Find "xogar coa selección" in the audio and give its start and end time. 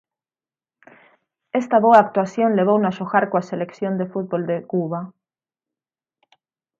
2.97-3.93